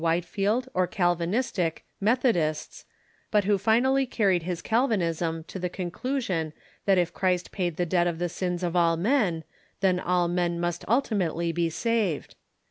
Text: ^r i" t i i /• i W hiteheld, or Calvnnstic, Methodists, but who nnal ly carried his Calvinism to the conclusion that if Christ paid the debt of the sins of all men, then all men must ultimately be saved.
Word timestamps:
^r 0.01 0.07
i" 0.07 0.15
t 0.19 0.19
i 0.19 0.19
i 0.19 0.21
/• 0.21 0.23
i 0.23 0.23
W 0.23 0.23
hiteheld, 0.23 0.67
or 0.73 0.87
Calvnnstic, 0.87 1.77
Methodists, 1.99 2.85
but 3.29 3.43
who 3.43 3.59
nnal 3.59 3.93
ly 3.93 4.05
carried 4.05 4.41
his 4.41 4.63
Calvinism 4.63 5.43
to 5.43 5.59
the 5.59 5.69
conclusion 5.69 6.53
that 6.85 6.97
if 6.97 7.13
Christ 7.13 7.51
paid 7.51 7.77
the 7.77 7.85
debt 7.85 8.07
of 8.07 8.17
the 8.17 8.27
sins 8.27 8.63
of 8.63 8.75
all 8.75 8.97
men, 8.97 9.43
then 9.81 9.99
all 9.99 10.27
men 10.27 10.59
must 10.59 10.83
ultimately 10.87 11.51
be 11.51 11.69
saved. 11.69 12.33